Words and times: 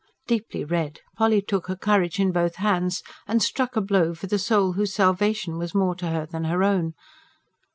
Deeply 0.25 0.65
red, 0.65 1.01
Polly 1.15 1.43
took 1.43 1.67
her 1.67 1.75
courage 1.75 2.19
in 2.19 2.31
both 2.31 2.55
hands, 2.55 3.03
and 3.27 3.39
struck 3.43 3.75
a 3.75 3.81
blow 3.81 4.15
for 4.15 4.25
the 4.25 4.39
soul 4.39 4.71
whose 4.71 4.95
salvation 4.95 5.59
was 5.59 5.75
more 5.75 5.93
to 5.93 6.07
her 6.07 6.25
than 6.25 6.45
her 6.45 6.63
own. 6.63 6.95